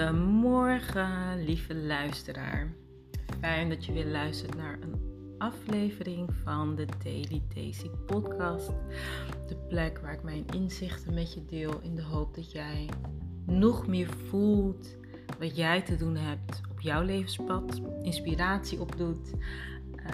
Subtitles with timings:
[0.00, 2.72] Goedemorgen, lieve luisteraar.
[3.40, 5.00] Fijn dat je weer luistert naar een
[5.38, 8.72] aflevering van de Daily Daisy podcast.
[9.48, 12.88] De plek waar ik mijn inzichten met je deel in de hoop dat jij
[13.46, 14.96] nog meer voelt
[15.38, 20.06] wat jij te doen hebt op jouw levenspad, inspiratie opdoet, uh,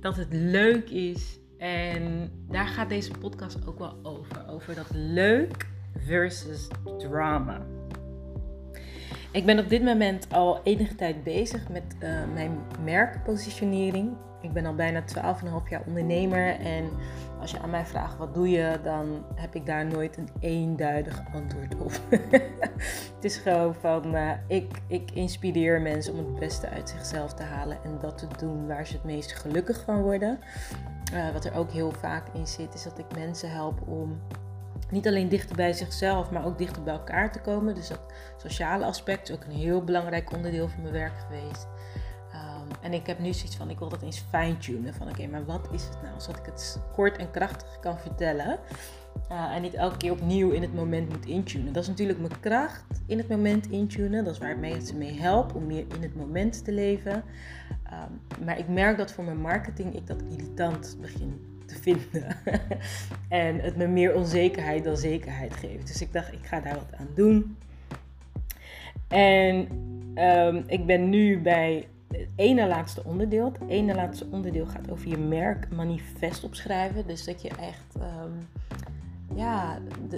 [0.00, 1.38] dat het leuk is.
[1.58, 4.48] En daar gaat deze podcast ook wel over.
[4.48, 5.68] Over dat leuk
[5.98, 6.68] versus
[6.98, 7.66] drama.
[9.32, 14.16] Ik ben op dit moment al enige tijd bezig met uh, mijn merkpositionering.
[14.40, 16.90] Ik ben al bijna 12,5 jaar ondernemer en
[17.40, 21.22] als je aan mij vraagt wat doe je, dan heb ik daar nooit een eenduidig
[21.34, 21.92] antwoord op.
[23.14, 27.42] het is gewoon van, uh, ik, ik inspireer mensen om het beste uit zichzelf te
[27.42, 30.38] halen en dat te doen waar ze het meest gelukkig van worden.
[31.12, 34.20] Uh, wat er ook heel vaak in zit, is dat ik mensen help om
[34.92, 37.74] niet alleen dichter bij zichzelf, maar ook dichter bij elkaar te komen.
[37.74, 38.00] Dus dat
[38.36, 41.66] sociale aspect is ook een heel belangrijk onderdeel van mijn werk geweest.
[42.34, 44.94] Um, en ik heb nu zoiets van, ik wil dat eens fine-tunen.
[44.94, 46.20] Van oké, maar wat is het nou?
[46.20, 48.58] Zodat ik het kort en krachtig kan vertellen.
[49.30, 51.72] Uh, en niet elke keer opnieuw in het moment moet intunen.
[51.72, 54.24] Dat is natuurlijk mijn kracht, in het moment intunen.
[54.24, 57.24] Dat is waar ik mensen mee help om meer in het moment te leven.
[57.92, 62.36] Um, maar ik merk dat voor mijn marketing ik dat irritant begin vinden.
[63.28, 65.86] en het me meer onzekerheid dan zekerheid geeft.
[65.86, 67.56] Dus ik dacht, ik ga daar wat aan doen.
[69.08, 69.68] En
[70.14, 73.44] um, ik ben nu bij het ene laatste onderdeel.
[73.44, 77.06] Het ene laatste onderdeel gaat over je merk manifest opschrijven.
[77.06, 78.48] Dus dat je echt um,
[79.34, 79.78] ja,
[80.08, 80.16] de,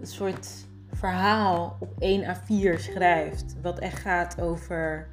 [0.00, 0.48] een soort
[0.92, 3.56] verhaal op 1 A4 schrijft.
[3.62, 5.08] Wat echt gaat over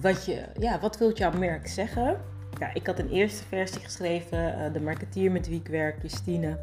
[0.00, 2.16] wat je, ja, wat wil jouw merk zeggen?
[2.58, 4.58] Ja, ik had een eerste versie geschreven.
[4.58, 6.58] Uh, de marketeer met wie ik werk, Justine,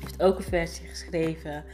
[0.00, 1.64] heeft ook een versie geschreven.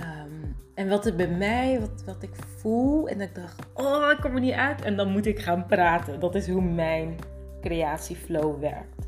[0.00, 4.18] Um, en wat er bij mij, wat, wat ik voel, en ik dacht, oh, ik
[4.20, 4.82] kom er niet uit.
[4.82, 6.20] En dan moet ik gaan praten.
[6.20, 7.16] Dat is hoe mijn
[7.60, 9.06] creatieflow werkt.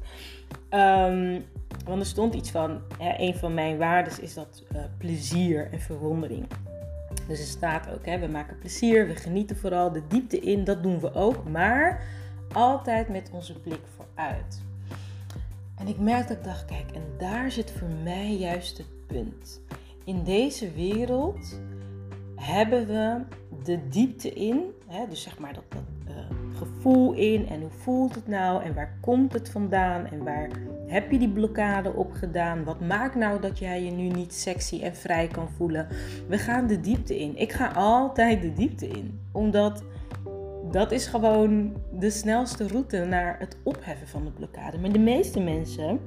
[0.71, 1.45] Um,
[1.85, 5.81] want er stond iets van, hè, een van mijn waarden is dat uh, plezier en
[5.81, 6.47] verwondering.
[7.29, 10.83] Dus er staat ook, hè, we maken plezier, we genieten vooral, de diepte in, dat
[10.83, 11.49] doen we ook.
[11.49, 12.03] Maar
[12.53, 14.63] altijd met onze blik vooruit.
[15.79, 19.61] En ik merkte dat ik dacht, kijk, en daar zit voor mij juist het punt.
[20.05, 21.61] In deze wereld
[22.37, 23.21] hebben we
[23.65, 25.65] de diepte in, hè, dus zeg maar dat,
[26.09, 26.15] uh,
[26.57, 30.49] gevoel in en hoe voelt het nou en waar komt het vandaan en waar
[30.87, 32.65] heb je die blokkade op gedaan?
[32.65, 35.89] Wat maakt nou dat jij je nu niet sexy en vrij kan voelen?
[36.29, 37.37] We gaan de diepte in.
[37.37, 39.83] Ik ga altijd de diepte in, omdat
[40.73, 44.79] dat is gewoon de snelste route naar het opheffen van de blokkade.
[44.79, 46.01] Maar de meeste mensen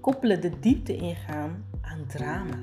[0.00, 2.58] koppelen de diepte ingaan aan drama.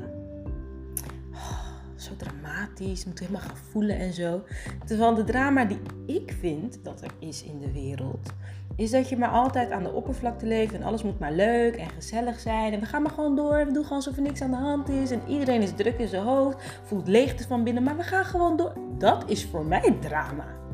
[1.33, 4.41] Oh, zo dramatisch, moet helemaal gaan voelen en zo.
[4.85, 8.33] Terwijl de drama die ik vind dat er is in de wereld,
[8.75, 11.89] is dat je maar altijd aan de oppervlakte leeft en alles moet maar leuk en
[11.89, 12.73] gezellig zijn.
[12.73, 14.89] En we gaan maar gewoon door, we doen gewoon alsof er niks aan de hand
[14.89, 15.11] is.
[15.11, 18.57] En iedereen is druk in zijn hoofd, voelt leegte van binnen, maar we gaan gewoon
[18.57, 18.73] door.
[18.97, 20.65] Dat is voor mij drama.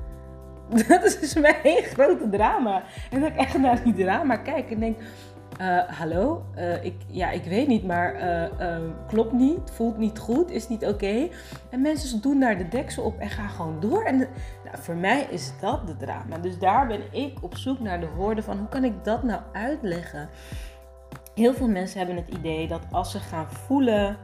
[0.87, 2.83] Dat is dus mijn grote drama.
[3.11, 4.97] En dat ik echt naar die drama kijk en denk...
[5.61, 8.15] Uh, hallo, uh, ik, ja, ik weet niet, maar
[8.59, 11.29] uh, klopt niet, voelt niet goed, is niet oké.
[11.69, 14.03] En mensen doen daar de deksel op en gaan gewoon door.
[14.03, 16.37] En nou, voor mij is dat de drama.
[16.37, 19.41] Dus daar ben ik op zoek naar de woorden van hoe kan ik dat nou
[19.51, 20.29] uitleggen?
[21.35, 24.17] Heel veel mensen hebben het idee dat als ze gaan voelen,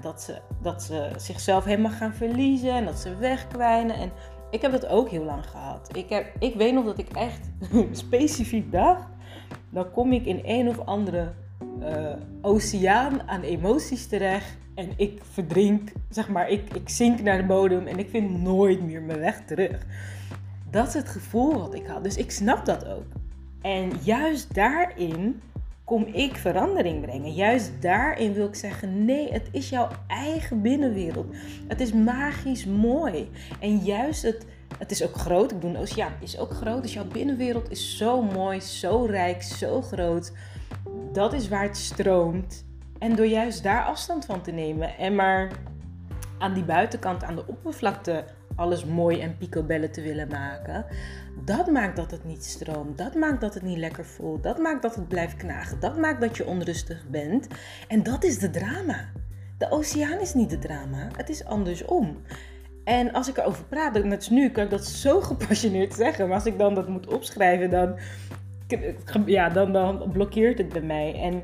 [0.00, 3.96] dat, ze, dat ze zichzelf helemaal gaan verliezen en dat ze wegkwijnen.
[3.96, 4.12] En
[4.52, 5.96] ik heb het ook heel lang gehad.
[5.96, 7.50] Ik, heb, ik weet nog dat ik echt
[8.06, 9.06] specifiek dacht,
[9.70, 11.32] dan kom ik in een of andere
[11.80, 14.56] uh, oceaan aan emoties terecht.
[14.74, 18.82] En ik verdrink, zeg maar, ik, ik zink naar de bodem en ik vind nooit
[18.82, 19.86] meer mijn weg terug.
[20.70, 22.04] Dat is het gevoel wat ik had.
[22.04, 23.06] Dus ik snap dat ook.
[23.60, 25.40] En juist daarin
[25.84, 27.32] kom ik verandering brengen.
[27.32, 31.34] Juist daarin wil ik zeggen: nee, het is jouw eigen binnenwereld.
[31.68, 33.30] Het is magisch mooi.
[33.60, 34.46] En juist het,
[34.78, 35.50] het is ook groot.
[35.50, 36.82] Ik bedoel, een oceaan is ook groot.
[36.82, 40.32] Dus jouw binnenwereld is zo mooi, zo rijk, zo groot.
[41.12, 42.64] Dat is waar het stroomt.
[42.98, 45.50] En door juist daar afstand van te nemen en maar
[46.38, 48.24] aan die buitenkant, aan de oppervlakte,
[48.56, 50.84] alles mooi en picobellen te willen maken.
[51.44, 52.98] Dat maakt dat het niet stroomt.
[52.98, 54.42] Dat maakt dat het niet lekker voelt.
[54.42, 55.80] Dat maakt dat het blijft knagen.
[55.80, 57.46] Dat maakt dat je onrustig bent.
[57.88, 59.10] En dat is de drama.
[59.58, 61.08] De oceaan is niet de drama.
[61.16, 62.16] Het is andersom.
[62.84, 66.26] En als ik erover praat, net nu kan ik dat zo gepassioneerd zeggen.
[66.26, 67.98] Maar als ik dan dat moet opschrijven, dan,
[69.26, 71.14] ja, dan, dan blokkeert het bij mij.
[71.14, 71.42] En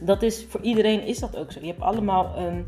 [0.00, 1.60] dat is voor iedereen is dat ook zo.
[1.60, 2.66] Je hebt allemaal een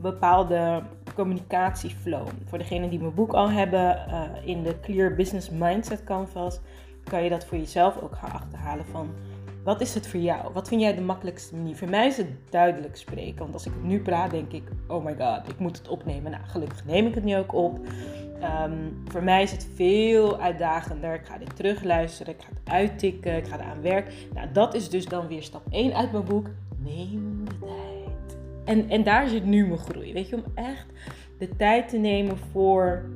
[0.00, 0.82] bepaalde
[1.18, 2.26] communicatieflow.
[2.44, 6.60] Voor degenen die mijn boek al hebben, uh, in de Clear Business Mindset Canvas,
[7.04, 9.10] kan je dat voor jezelf ook gaan achterhalen van
[9.64, 10.52] wat is het voor jou?
[10.52, 11.76] Wat vind jij de makkelijkste manier?
[11.76, 13.38] Voor mij is het duidelijk spreken.
[13.38, 16.30] Want als ik het nu praat, denk ik: oh my god, ik moet het opnemen.
[16.30, 17.80] Nou, gelukkig neem ik het nu ook op.
[18.40, 18.72] Ehm,
[19.04, 21.14] voor mij is het veel uitdagender.
[21.14, 24.12] Ik ga dit terugluisteren, ik ga het uittikken, ik ga eraan werken.
[24.34, 26.46] Nou, dat is dus dan weer stap 1 uit mijn boek.
[26.76, 27.87] Neem de tijd.
[28.68, 30.12] En, en daar zit nu mijn groei.
[30.12, 30.86] Weet je, om echt
[31.38, 33.10] de tijd te nemen voor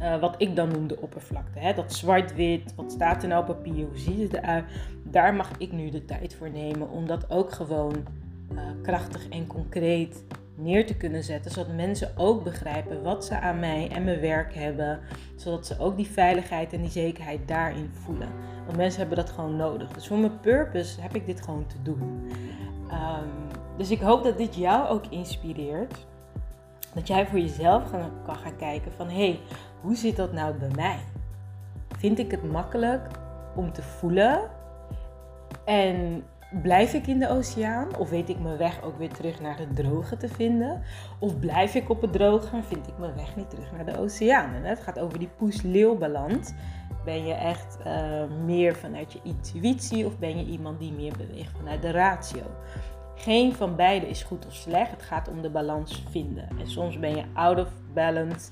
[0.00, 1.58] uh, wat ik dan noem de oppervlakte.
[1.58, 1.74] Hè?
[1.74, 4.64] Dat zwart-wit, wat staat er nou op papier, hoe ziet het eruit?
[5.02, 7.94] Daar mag ik nu de tijd voor nemen om dat ook gewoon
[8.52, 10.24] uh, krachtig en concreet
[10.54, 11.50] neer te kunnen zetten.
[11.50, 15.00] Zodat mensen ook begrijpen wat ze aan mij en mijn werk hebben.
[15.36, 18.28] Zodat ze ook die veiligheid en die zekerheid daarin voelen.
[18.64, 19.88] Want mensen hebben dat gewoon nodig.
[19.88, 22.30] Dus voor mijn purpose heb ik dit gewoon te doen.
[22.90, 26.06] Um, dus ik hoop dat dit jou ook inspireert.
[26.94, 27.90] Dat jij voor jezelf
[28.24, 29.40] kan gaan kijken van hé, hey,
[29.80, 30.98] hoe zit dat nou bij mij?
[31.98, 33.08] Vind ik het makkelijk
[33.54, 34.40] om te voelen?
[35.64, 36.24] En
[36.62, 37.96] blijf ik in de oceaan?
[37.96, 40.82] Of weet ik mijn weg ook weer terug naar het droge te vinden?
[41.18, 43.98] Of blijf ik op het droge en vind ik mijn weg niet terug naar de
[43.98, 44.52] oceaan?
[44.52, 46.52] Het gaat over die poes-leeuw-balans.
[47.04, 51.56] Ben je echt uh, meer vanuit je intuïtie of ben je iemand die meer beweegt
[51.56, 52.42] vanuit de ratio?
[53.14, 54.90] Geen van beide is goed of slecht.
[54.90, 56.48] Het gaat om de balans vinden.
[56.58, 58.50] En soms ben je out of balance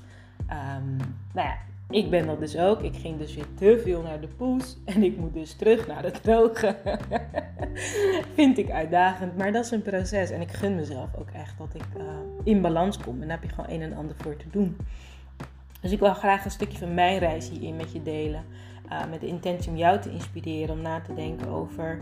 [0.51, 0.97] Um,
[1.33, 1.57] nou ja,
[1.89, 2.81] ik ben dat dus ook.
[2.81, 6.03] Ik ging dus weer te veel naar de poes en ik moet dus terug naar
[6.03, 6.75] het droge.
[8.35, 10.29] Vind ik uitdagend, maar dat is een proces.
[10.29, 12.03] En ik gun mezelf ook echt dat ik uh,
[12.43, 13.21] in balans kom.
[13.21, 14.77] En daar heb je gewoon een en ander voor te doen.
[15.81, 18.45] Dus ik wil graag een stukje van mijn reis hierin met je delen.
[18.91, 21.99] Uh, met de intentie om jou te inspireren om na te denken over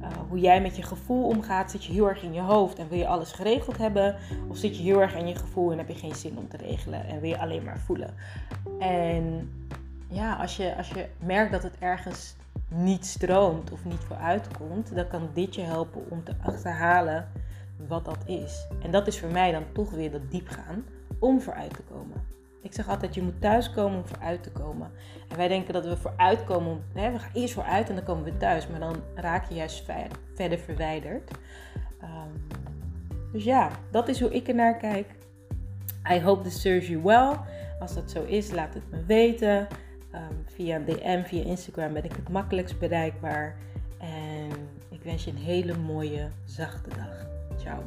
[0.00, 1.70] uh, hoe jij met je gevoel omgaat.
[1.70, 4.16] Zit je heel erg in je hoofd en wil je alles geregeld hebben?
[4.48, 6.56] Of zit je heel erg in je gevoel en heb je geen zin om te
[6.56, 8.14] regelen en wil je alleen maar voelen?
[8.78, 9.50] En
[10.08, 12.36] ja, als je, als je merkt dat het ergens
[12.68, 17.28] niet stroomt of niet vooruit komt, dan kan dit je helpen om te achterhalen
[17.88, 18.66] wat dat is.
[18.82, 20.84] En dat is voor mij dan toch weer dat diep gaan
[21.18, 22.32] om vooruit te komen.
[22.62, 24.90] Ik zeg altijd, je moet thuiskomen om vooruit te komen.
[25.28, 28.24] En wij denken dat we vooruit komen, hè, we gaan eerst vooruit en dan komen
[28.24, 28.68] we thuis.
[28.68, 29.84] Maar dan raak je juist
[30.34, 31.30] verder verwijderd.
[32.02, 32.60] Um,
[33.32, 35.06] dus ja, dat is hoe ik er naar kijk.
[36.12, 37.36] I hope this serves you well.
[37.80, 39.68] Als dat zo is, laat het me weten.
[40.14, 43.56] Um, via een DM, via Instagram ben ik het makkelijkst bereikbaar.
[43.98, 44.50] En
[44.90, 47.26] ik wens je een hele mooie, zachte dag.
[47.58, 47.82] Ciao.